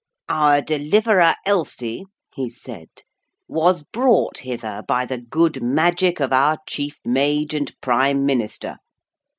'Our 0.29 0.63
deliverer 0.63 1.35
Elsie,' 1.45 2.05
he 2.33 2.49
said, 2.49 2.89
'was 3.47 3.83
brought 3.83 4.39
hither 4.39 4.83
by 4.87 5.05
the 5.05 5.19
good 5.19 5.61
magic 5.61 6.19
of 6.19 6.33
our 6.33 6.57
Chief 6.67 6.97
Mage 7.05 7.53
and 7.53 7.71
Prime 7.81 8.25
Minister. 8.25 8.77